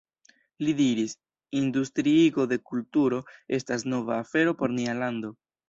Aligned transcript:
Li 0.63 0.71
diris: 0.79 1.13
Industriigo 1.59 2.47
de 2.55 2.59
kulturo 2.71 3.21
estas 3.61 3.89
nova 3.97 4.19
afero 4.25 4.59
por 4.65 4.77
nia 4.81 5.01
lando. 5.05 5.35